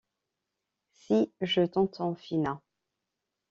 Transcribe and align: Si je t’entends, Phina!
Si 0.95 1.31
je 1.41 1.61
t’entends, 1.63 2.15
Phina! 2.15 2.59